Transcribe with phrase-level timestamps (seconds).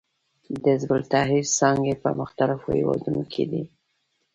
[0.61, 3.63] د حزب التحریر څانګې په مختلفو هېوادونو کې دي.